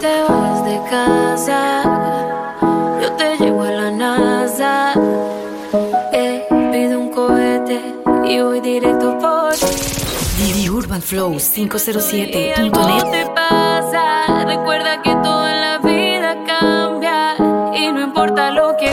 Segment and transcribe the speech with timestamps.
[0.00, 1.82] te vas de casa,
[3.02, 4.92] yo te llevo a la NASA.
[6.12, 7.80] Eh, pido un cohete
[8.26, 9.54] y voy directo por
[10.38, 13.10] Didi Urban Flow 507.net.
[13.10, 17.34] te pasa, recuerda que todo en la vida cambia
[17.74, 18.92] y no importa lo que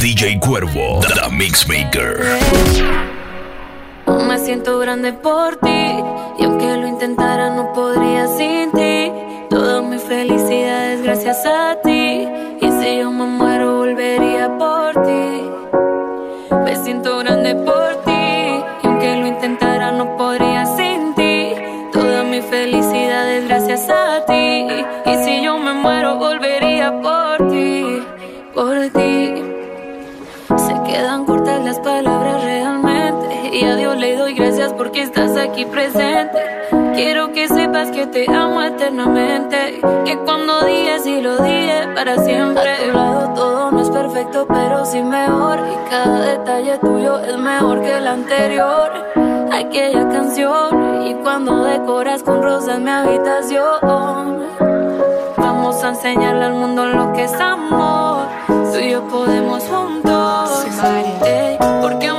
[0.00, 2.22] DJ Cuervo, The Mixmaker.
[4.06, 6.02] me siento grande por ti
[6.38, 8.83] y aunque lo intentara no podría sin ti.
[10.24, 12.26] Toda mi felicidad es gracias a ti
[12.62, 15.50] y si yo me muero volvería por ti.
[16.64, 21.52] Me siento grande por ti y aunque lo intentara no podría sin ti.
[21.92, 24.66] Toda mi felicidad es gracias a ti
[25.04, 28.02] y si yo me muero volvería por ti,
[28.54, 29.42] por ti.
[30.56, 35.66] Se quedan cortas las palabras realmente y a Dios le doy gracias porque estás aquí
[35.66, 36.38] presente.
[36.94, 37.46] Quiero que
[37.90, 42.70] que te amo eternamente, que cuando digas y lo dije para siempre.
[42.70, 47.36] A tu lado todo no es perfecto, pero sí mejor y cada detalle tuyo es
[47.36, 48.90] mejor que el anterior.
[49.52, 54.44] Aquella canción y cuando decoras con rosas mi habitación.
[55.36, 58.26] Vamos a enseñarle al mundo lo que es amor.
[58.46, 60.66] Tú y yo podemos juntos.
[61.24, 62.10] Ey, porque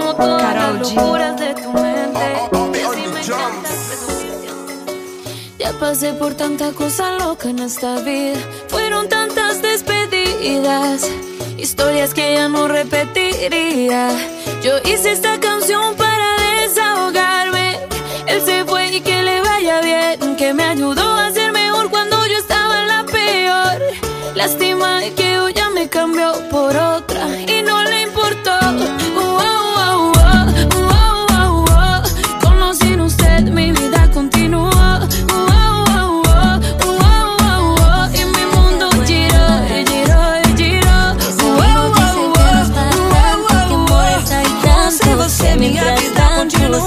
[5.80, 8.40] pasé por tanta cosa loca en esta vida.
[8.68, 11.10] Fueron tantas despedidas.
[11.58, 14.10] Historias que ya no repetiría.
[14.64, 16.28] Yo hice esta canción para
[16.62, 17.80] desahogarme.
[18.28, 20.36] Él se fue y que le vaya bien.
[20.36, 23.82] Que me ayudó a ser mejor cuando yo estaba en la peor.
[24.36, 28.15] Lástima que hoy ya me cambió por otra y no le importó.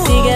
[0.06, 0.27] Think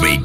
[0.00, 0.16] The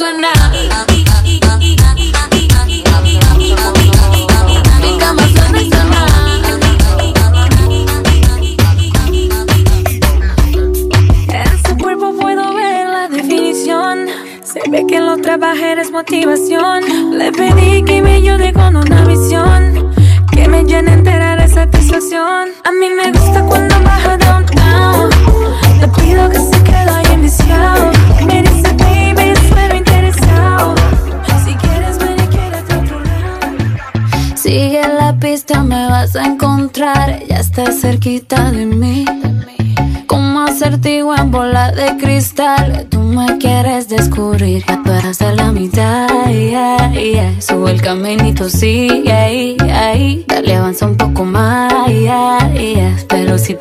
[0.00, 0.32] suena
[11.28, 14.06] En su cuerpo puedo ver la definición.
[14.42, 16.49] Se ve que lo trabajé es motivación.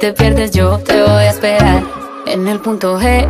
[0.09, 1.83] Te pierdes, yo te voy a esperar.
[2.25, 3.27] En el punto G.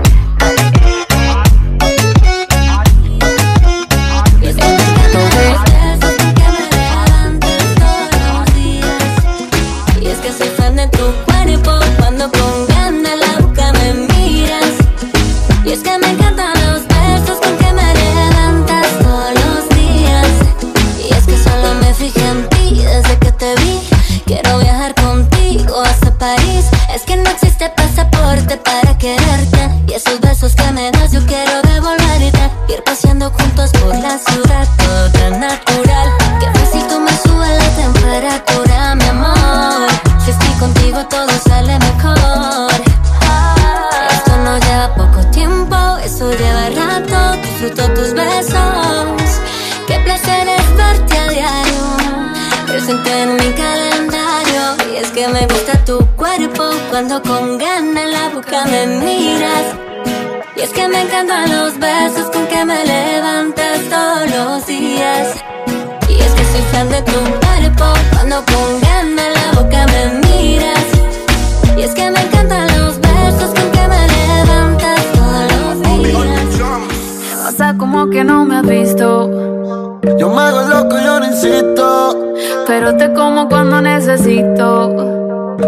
[82.69, 84.95] pero te como cuando necesito.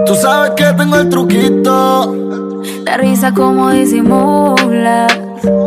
[0.05, 2.15] Tú sabes que tengo el truquito.
[2.85, 5.11] La risa como disimulas.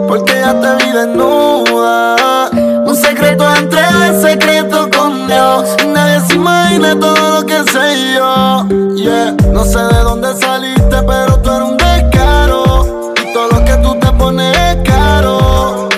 [0.06, 2.50] Porque ya te vi desnuda.
[2.86, 5.76] Un secreto entre el secreto con Dios.
[5.92, 8.68] Nadie se imagina todo lo que sé yo.
[8.94, 13.12] Yeah, no sé de dónde saliste, pero tú eres un descaro.
[13.20, 15.88] Y todo lo que tú te pones es caro.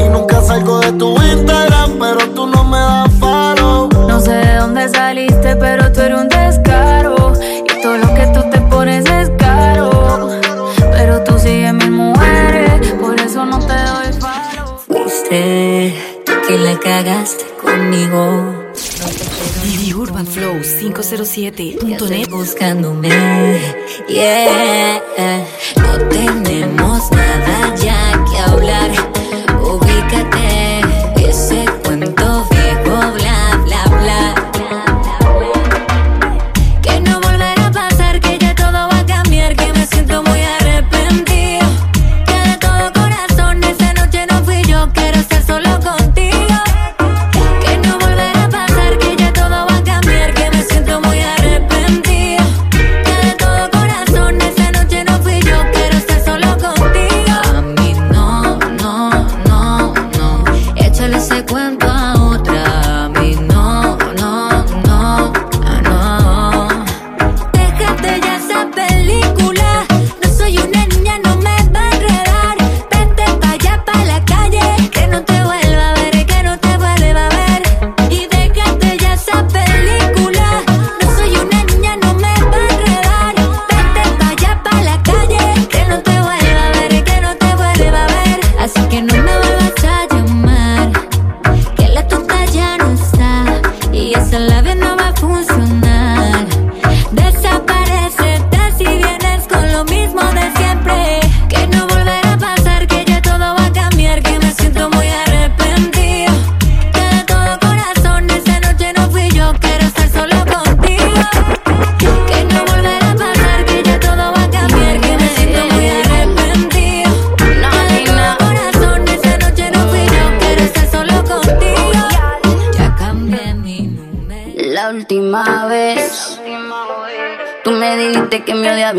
[0.00, 1.67] Y nunca salgo de tu interés
[4.88, 7.32] saliste, pero tú eres un descaro.
[7.42, 10.28] Y todo lo que tú te pones es caro.
[10.92, 14.78] Pero tú sigues mis mujeres, por eso no te doy paro.
[14.86, 15.94] Fuiste
[16.24, 18.68] tú que la cagaste conmigo.
[19.62, 23.08] Vivi Urban Flow 507.net Buscándome,
[24.08, 25.02] yeah
[25.76, 29.07] No tenemos nada ya que hablar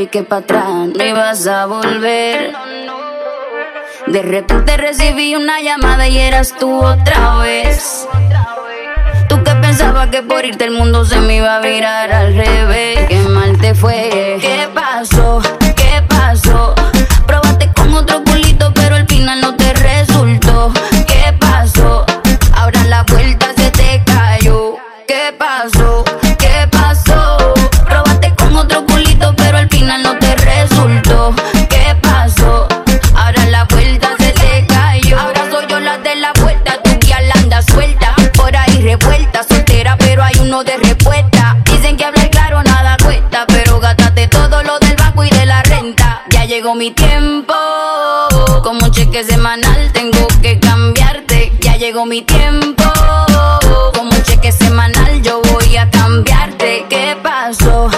[0.09, 2.53] que para atrás no ibas a volver.
[4.07, 8.07] De repente recibí una llamada y eras tú otra vez.
[9.27, 13.07] Tú que pensabas que por irte el mundo se me iba a virar al revés.
[13.07, 14.37] Qué mal te fue.
[14.41, 15.41] ¿Qué pasó?
[46.69, 47.53] pago mi tiempo.
[48.63, 51.51] Como un cheque semanal tengo que cambiarte.
[51.61, 52.83] Ya llegó mi tiempo.
[53.95, 56.85] Como un cheque semanal yo voy a cambiarte.
[56.89, 57.89] ¿Qué pasó?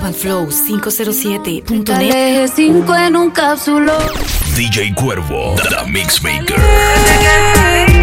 [0.00, 3.98] urbanflow507.net 5 en un cápsulo.
[4.56, 6.56] DJ Cuervo The Mixmaker.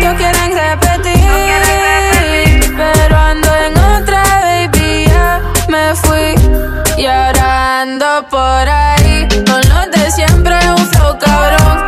[0.01, 1.13] Yo quieren repetir
[2.75, 5.08] Pero ando en otra baby
[5.68, 6.36] me fui
[6.98, 9.27] Llorando por ahí.
[9.46, 11.88] Con los de siempre un flow cabrón.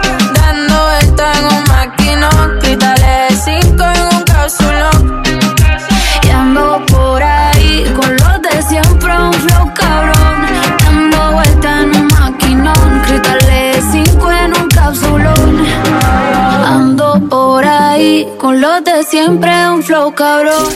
[18.00, 20.70] Ahí con los de siempre, un flow cabrón.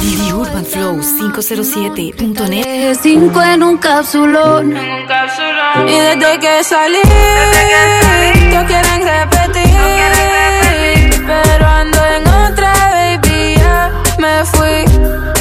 [0.00, 2.66] Didi Urban Flow 507.net.
[2.66, 4.76] Eje 5 en un cápsulón.
[5.86, 6.98] Y desde que salí,
[8.52, 9.74] no quieren repetir,
[11.26, 14.84] pero ando en otra, baby, ya me fui.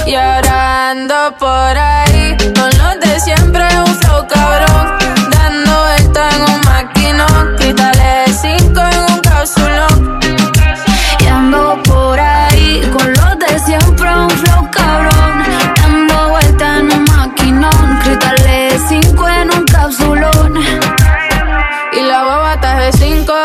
[0.05, 4.97] Y ahora ando por ahí, con los de siempre, un flow cabrón.
[5.31, 8.32] Dando vuelta en un maquinón, quítale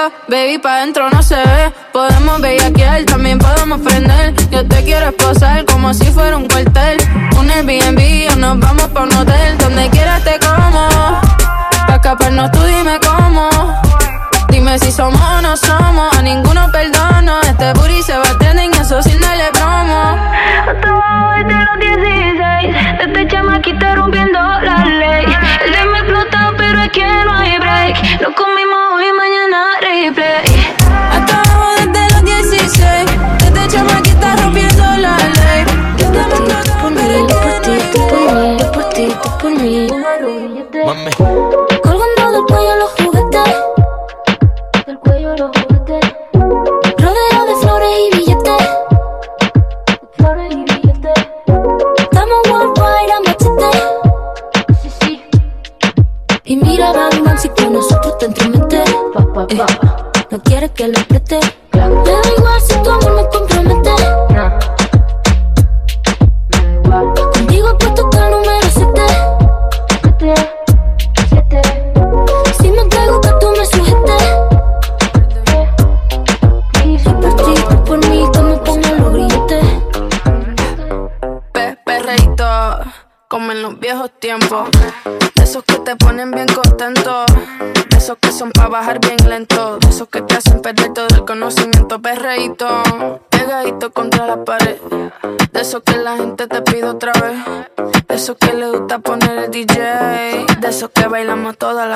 [0.08, 1.72] 5, baby, pa' dentro no se ve.
[1.92, 4.34] Podemos bellaquear, también podemos prender.
[4.50, 6.98] Yo te quiero esposar como si fuera un cuartel.
[7.38, 9.58] Un Airbnb o nos vamos pa' un hotel.
[9.58, 10.88] Donde quieras te como.
[11.86, 13.48] Pa' escaparnos tú dime cómo.
[14.48, 16.16] Dime si somos o no somos.
[16.16, 17.40] A ninguno perdono.
[17.42, 20.16] Este booty se va a trending, eso sin darle promo.
[20.68, 25.24] Hasta abajo desde los 16 Desde chamaquita rompiendo la ley
[25.64, 29.48] El de me explota pero es que no hay break Lo comimos hoy, mañana
[30.05, 30.48] replay Hasta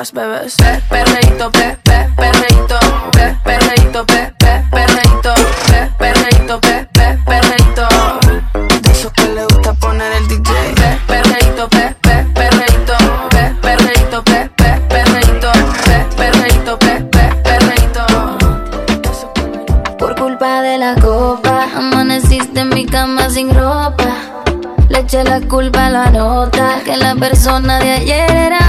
[0.02, 0.56] las bebés.
[0.56, 2.78] Pe- perreíto, pe, pe, perreíto,
[3.12, 5.32] pe, perreíto, pe, pe, perreíto,
[5.68, 7.86] pe, perreíto, pe, pe, perreíto.
[8.82, 10.50] De esos que le gusta poner el DJ.
[10.74, 12.94] Pe, perreíto, pe, pe, perreíto,
[13.30, 15.52] pe, perreíto, pe, pe, perreíto,
[15.84, 18.38] pe, perreíto, pe, pe, bailan.
[19.98, 24.10] Por culpa de la copa, amaneciste en mi cama sin ropa.
[24.88, 28.61] Le eché la culpa a la nota, que la persona de ayer era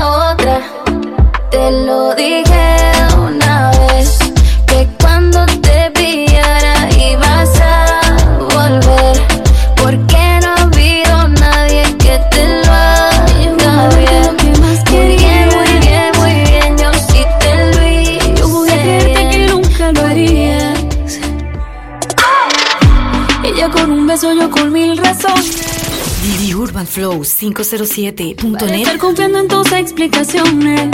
[27.23, 28.73] 507.net.
[28.73, 30.89] Estar confiando en tus explicaciones.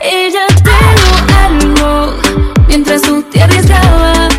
[0.00, 2.16] Ella te lo algo.
[2.68, 4.34] Mientras tú te arriesgabas,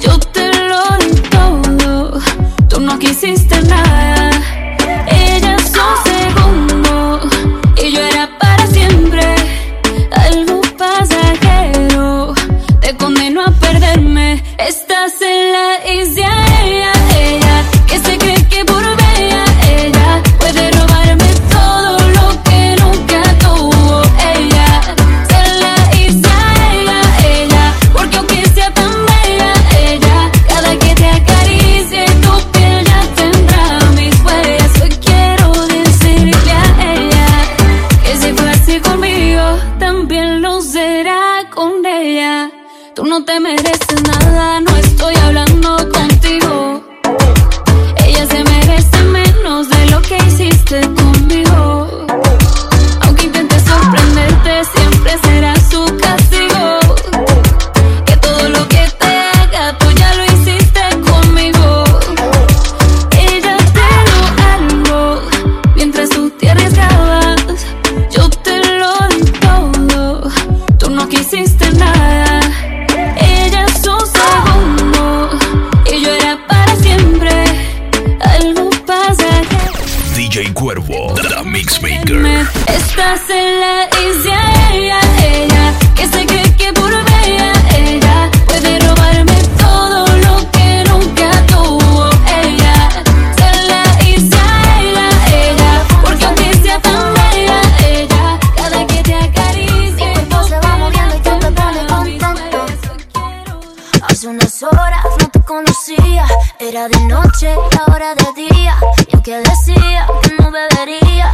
[0.00, 2.20] yo te lo di todo.
[2.68, 3.57] Tú no quisiste.
[104.60, 106.26] Unas horas no te conocía,
[106.58, 108.76] era de noche y ahora de día.
[109.06, 111.30] Y aunque decía que no bebería,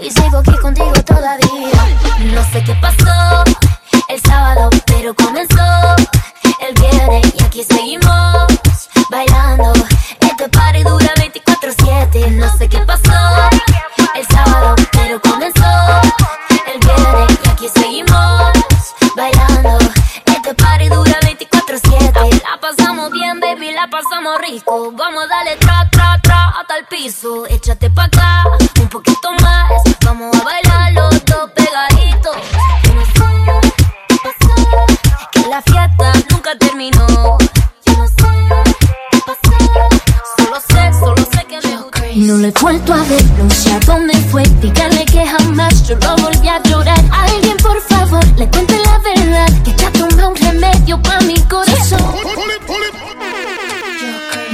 [0.00, 1.72] y sigo aquí contigo todavía.
[2.32, 3.44] No sé qué pasó
[4.08, 5.96] el sábado, pero comenzó
[6.60, 8.46] el viernes y aquí seguimos
[9.10, 9.72] bailando.
[10.20, 12.30] Este party dura 24/7.
[12.32, 13.12] No sé qué pasó
[14.14, 16.00] el sábado, pero comenzó
[16.72, 18.27] el viernes y aquí seguimos
[24.36, 24.92] rico.
[24.92, 27.46] Vamos a darle tra, tra, tra hasta el piso.
[27.46, 28.44] Échate pa' acá,
[28.80, 29.70] un poquito más.
[30.04, 32.36] Vamos a bailar los dos pegaditos.
[32.84, 33.24] Yo no sé
[34.08, 34.54] qué pasó,
[35.32, 37.06] que la fiesta nunca terminó.
[37.86, 38.14] Yo no sé
[39.10, 39.56] qué pasó,
[40.36, 41.98] solo sé, solo sé que me gustó.
[42.16, 44.42] No le he vuelto a ver, no sé a dónde fue.
[44.60, 47.00] Dígale que jamás yo lo volví a llorar.
[47.12, 49.48] Alguien, por favor, le cuente la verdad.
[49.64, 51.37] Que ya tomé un remedio para mi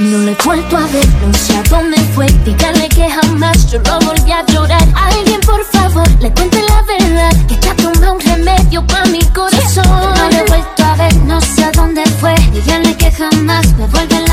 [0.05, 2.27] No le he vuelto a ver, no sé a dónde fue.
[2.45, 4.87] Dígale que jamás yo lo volví a llorar.
[4.93, 7.35] Alguien, por favor, le cuente la verdad.
[7.47, 9.83] Que ya tomé un remedio para mi corazón.
[9.87, 12.35] No le he vuelto a ver, no sé a dónde fue.
[12.53, 14.24] Dígale que jamás me vuelve a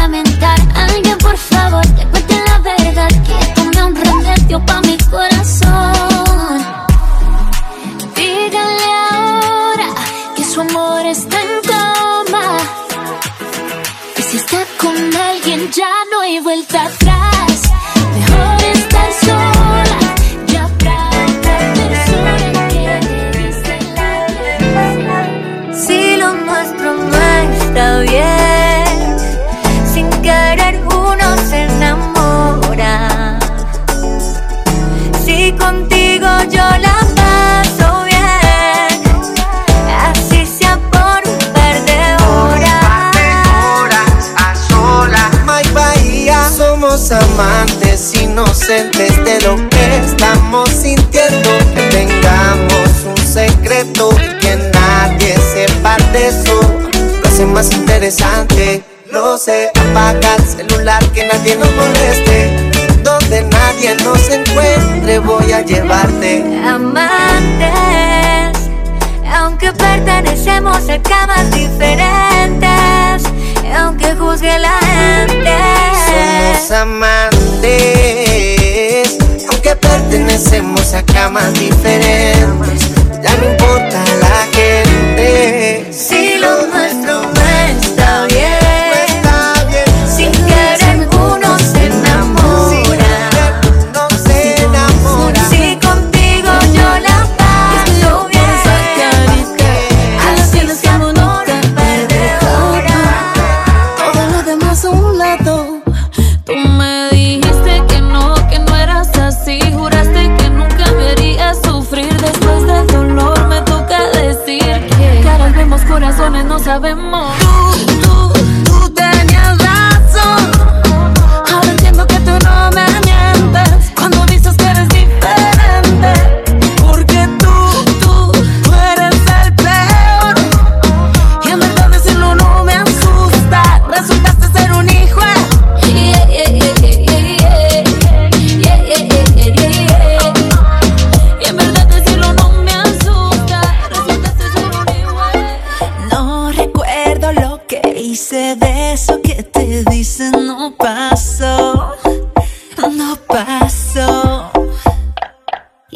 [79.51, 82.91] aunque pertenecemos a camas diferentes.
[83.23, 84.32] Ya no importa la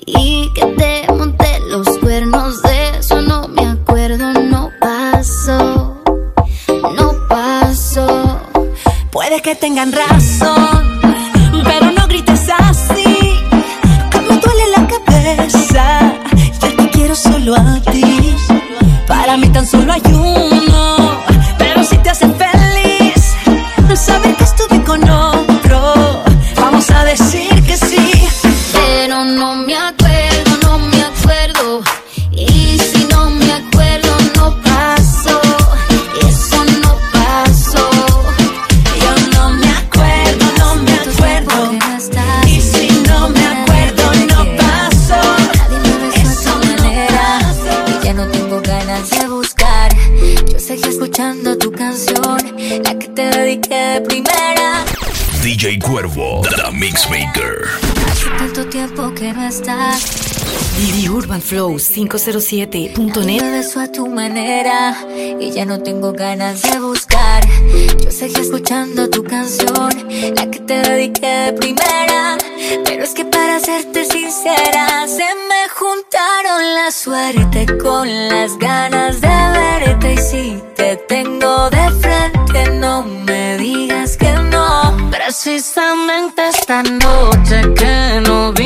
[0.04, 6.02] y que te monté los cuernos de eso no me acuerdo no pasó
[6.96, 8.40] no pasó.
[9.10, 11.00] Puede que tengan razón
[11.64, 13.04] pero no grites así.
[14.10, 16.14] Que me duele la cabeza
[16.60, 18.36] yo te quiero solo a ti.
[19.06, 20.65] Para mí tan solo hay un
[61.36, 63.42] humanflow507.net.
[63.42, 64.96] beso a tu manera
[65.38, 67.46] y ya no tengo ganas de buscar.
[68.02, 69.90] Yo seguí escuchando tu canción,
[70.34, 72.38] la que te dediqué de primera.
[72.84, 79.28] Pero es que para serte sincera, se me juntaron la suerte con las ganas de
[79.28, 80.14] verte.
[80.14, 84.96] Y si te tengo de frente, no me digas que no.
[85.10, 88.65] Precisamente esta noche que no vi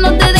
[0.00, 0.39] no te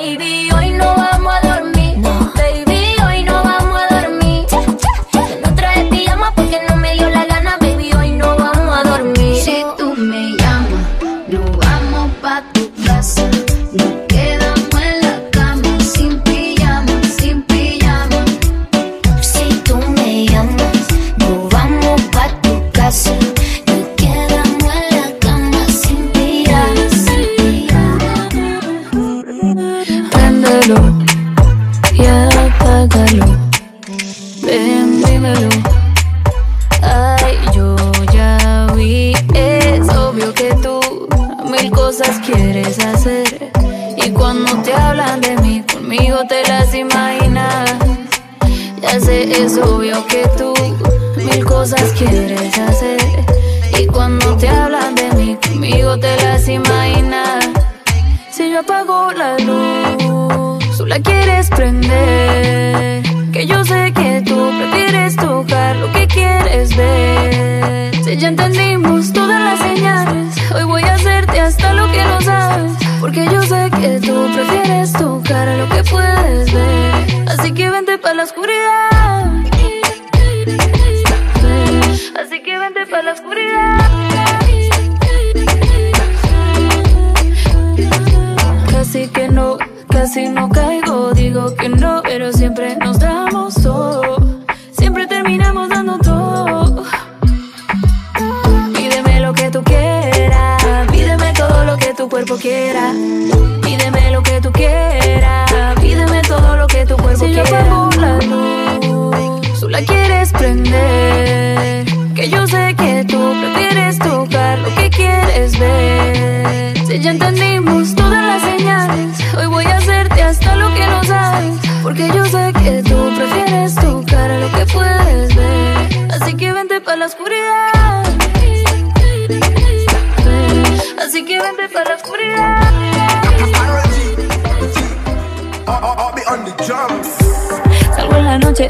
[0.00, 0.39] baby.
[78.20, 78.99] la oscuridad.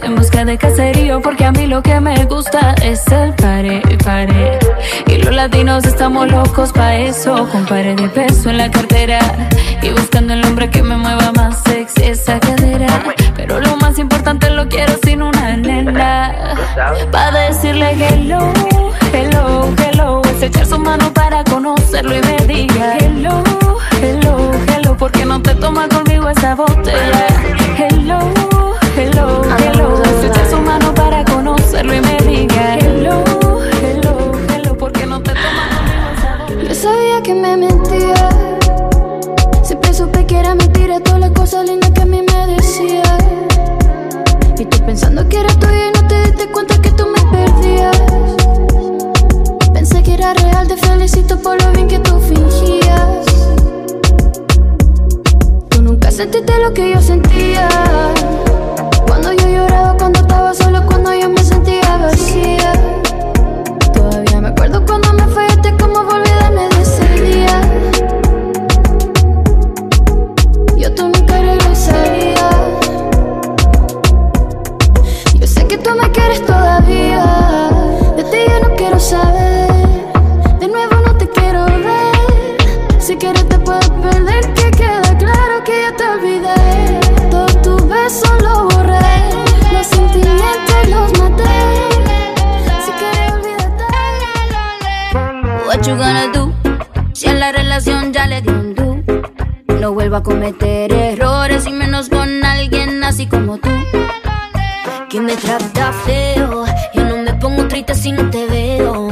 [0.03, 4.59] en busca de caserío porque a mí lo que me gusta es el paré, paré.
[5.07, 9.19] Y los latinos estamos locos pa' eso, con pares de peso en la cartera
[9.83, 13.03] y buscando el hombre que me mueva más sexy esa cadera.
[13.37, 16.35] Pero lo más importante lo quiero sin una nena,
[17.11, 18.53] pa' decirle hello,
[19.13, 23.43] hello, hello, es echar su mano para conocerlo y me diga hello,
[24.03, 27.27] hello, hello, porque no te toma conmigo esa botella,
[27.79, 28.50] hello
[29.01, 30.03] hello, hello.
[30.51, 32.79] Su mano para conocerlo y me diga
[95.81, 96.53] What you gonna do?
[97.15, 99.03] Si en la relación ya le di un do.
[99.81, 103.71] No vuelvo a cometer errores y menos con alguien así como tú.
[105.09, 106.67] Que me trata feo.
[106.93, 109.09] Yo no me pongo triste si no te veo.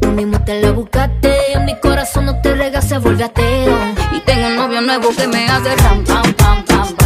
[0.00, 1.58] Tú mismo te la buscaste.
[1.66, 3.76] Mi corazón no te rega, se vuelve ateo.
[4.12, 7.01] Y tengo un novio nuevo que me hace ram, pam, pam, pam.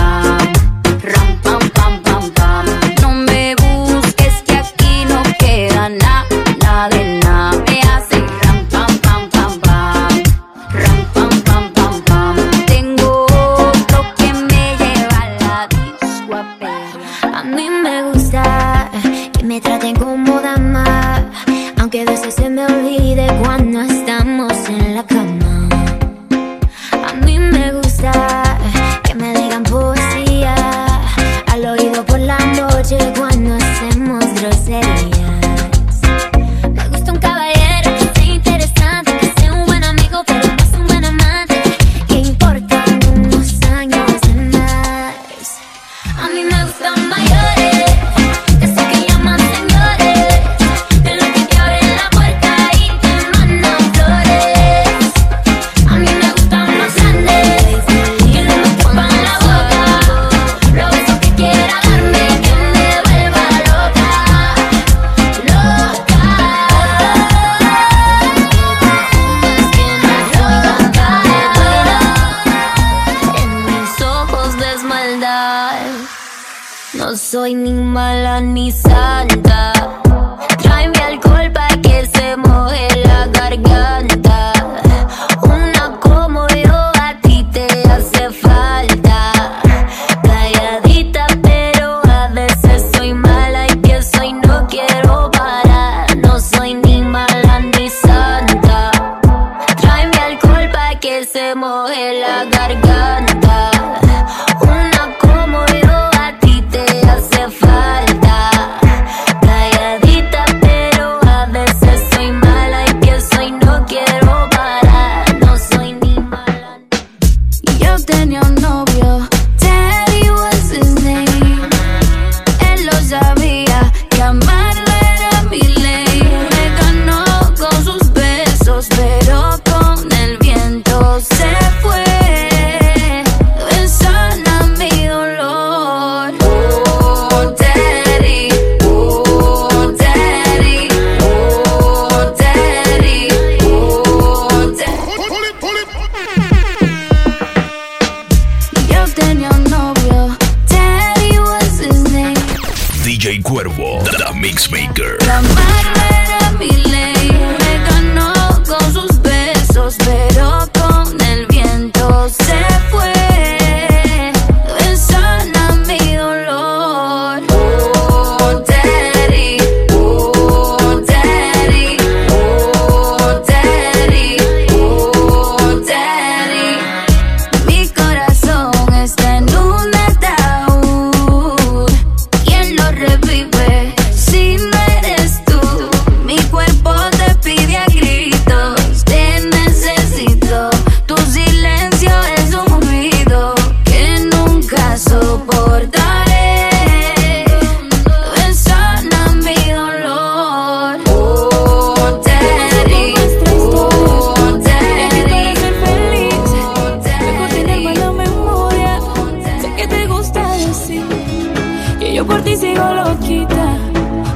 [212.27, 213.79] por ti sigo loquita.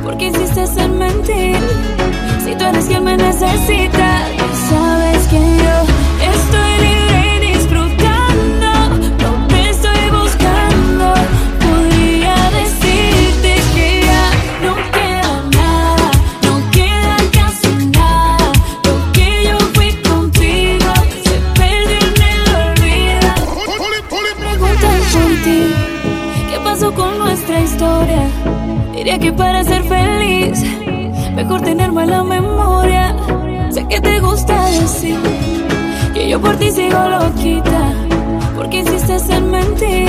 [0.03, 1.57] Porque insistes en mentir.
[2.45, 4.27] Si tú eres quien me necesita,
[4.69, 6.20] sabes que yo
[29.21, 30.65] que para ser feliz,
[31.35, 33.15] mejor tener mala memoria.
[33.71, 35.19] Sé que te gusta decir
[36.15, 37.93] que yo por ti sigo loquita,
[38.57, 40.09] porque insistes en mentir.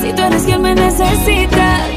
[0.00, 1.93] Si tú eres quien me necesita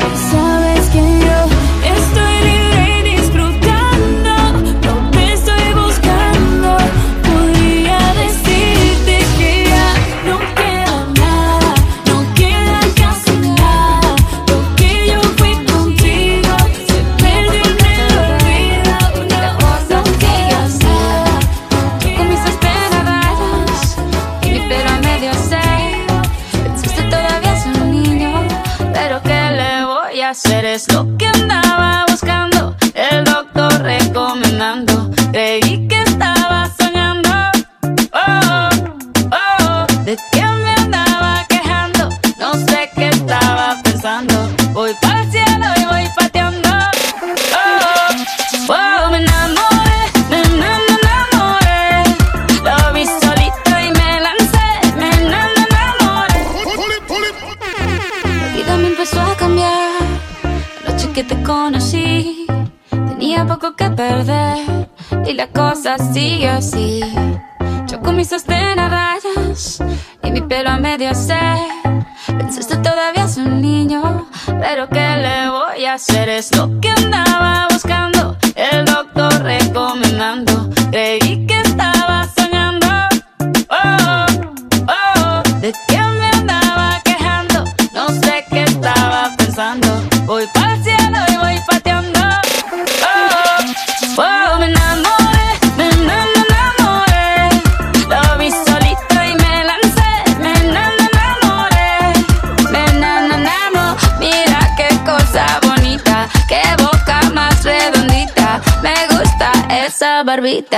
[110.70, 110.74] Y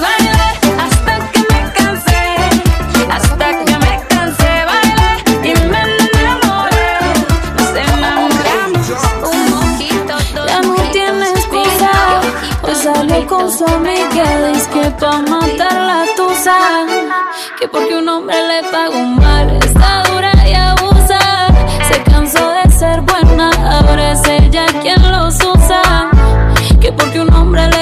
[0.00, 0.48] bailé
[0.80, 2.24] hasta que me cansé,
[3.10, 5.10] hasta que me cansé, bailé
[5.44, 5.80] y me
[6.20, 6.94] enamoré.
[7.58, 8.88] Nos enamoramos
[9.30, 10.46] un poquito, todo.
[10.46, 11.90] La mujer tiene excusa,
[12.62, 16.56] hoy salió con su amiga, dice que pa' matar la tusa,
[17.60, 21.20] que porque un hombre le pagó mal, está dura y abusa,
[21.88, 26.11] se cansó de ser buena, ahora es ella quien los usa
[26.96, 27.81] porque un hombre le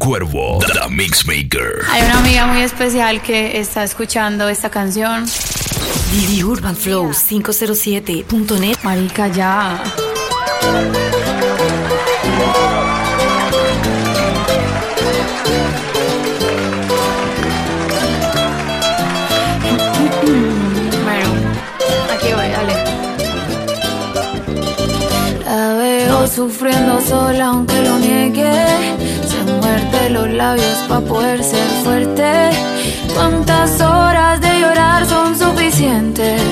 [0.00, 1.82] Cuervo, The Mixmaker.
[1.90, 5.26] Hay una amiga muy especial que está escuchando esta canción.
[6.10, 8.78] Didi Urban Flow 507.net.
[8.82, 9.82] Marica, ya.
[21.04, 21.28] Bueno,
[22.14, 22.74] aquí voy, dale.
[25.44, 29.09] La veo sufriendo sola aunque lo niegue
[29.70, 32.50] Muerde los labios para poder ser fuerte
[33.14, 36.42] ¿Cuántas horas de llorar son suficientes?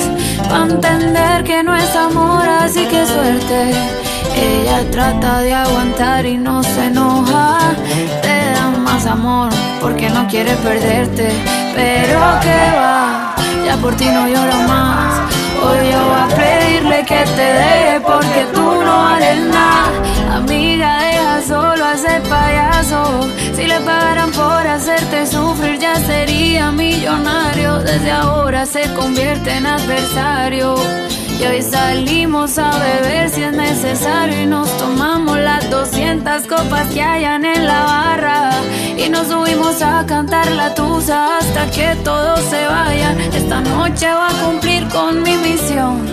[0.48, 3.72] Para entender que no es amor, así que suerte
[4.36, 7.58] Ella trata de aguantar y no se enoja
[8.22, 9.50] Te da más amor
[9.80, 11.32] porque no quiere perderte
[11.74, 13.34] Pero que va,
[13.66, 15.18] ya por ti no llora más
[15.60, 20.36] Hoy yo voy a pedirle que te deje porque tú no vales nada.
[20.36, 21.07] Amiga,
[21.42, 23.20] solo ese payaso.
[23.54, 27.78] Si le pagaran por hacerte sufrir, ya sería millonario.
[27.80, 30.74] Desde ahora se convierte en adversario.
[31.40, 37.00] Y hoy salimos a beber si es necesario y nos tomamos las 200 copas que
[37.00, 38.50] hayan en la barra
[38.96, 43.20] y nos subimos a cantar la tusa hasta que todos se vayan.
[43.32, 46.04] Esta noche voy a cumplir con mi misión.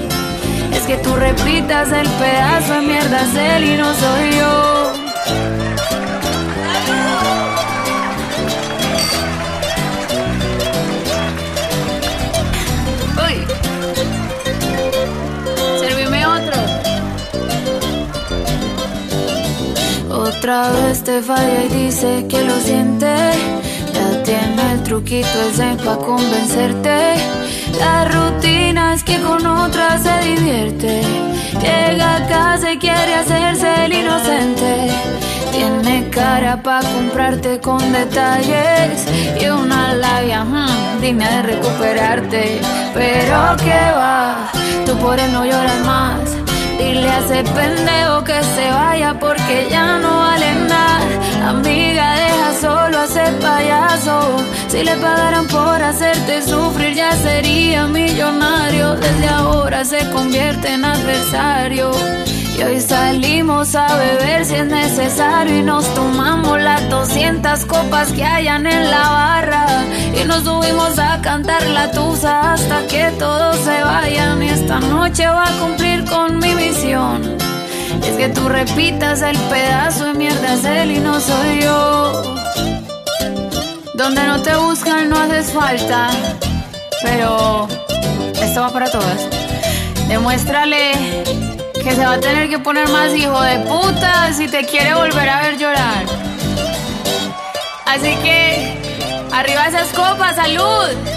[0.71, 4.94] Es que tú repitas el pedazo de mierda él y no soy yo.
[20.45, 23.15] Otra vez te falla y dice que lo siente.
[23.93, 27.15] Ya tiene el truquito ese pa' convencerte.
[27.79, 31.34] La rutina es que con otra se divierte.
[31.61, 34.91] Llega a casa y quiere hacerse el inocente.
[35.51, 39.05] Tiene cara pa' comprarte con detalles
[39.39, 42.61] y una labia hmm, digna de recuperarte.
[42.93, 44.49] Pero que va,
[44.85, 46.19] tú por él no lloras más.
[46.77, 51.49] Dile a ese pendejo que se vaya porque ya no vale nada.
[51.49, 52.14] Amiga,
[52.65, 54.17] solo ese payaso.
[54.67, 58.95] Si le pagaran por hacerte sufrir, ya sería millonario.
[58.95, 61.91] Desde ahora se convierte en adversario.
[62.57, 68.23] Y hoy salimos a beber si es necesario y nos tomamos las 200 copas que
[68.23, 69.65] hayan en la barra
[70.19, 75.27] y nos subimos a cantar la tusa hasta que todos se vayan y esta noche
[75.27, 77.21] va a cumplir con mi misión.
[78.07, 82.34] Es que tú repitas el pedazo de mierda es él y no soy yo.
[83.95, 86.09] Donde no te buscan no haces falta,
[87.01, 87.65] pero
[88.41, 89.29] esto va para todas.
[90.09, 91.23] Demuéstrale
[91.81, 95.29] que se va a tener que poner más hijo de puta si te quiere volver
[95.29, 96.05] a ver llorar.
[97.85, 101.14] Así que, arriba esas copas, salud.